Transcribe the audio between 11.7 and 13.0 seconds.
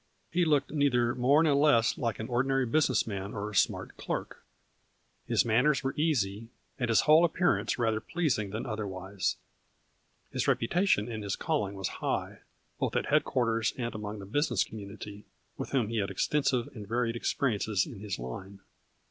was high, both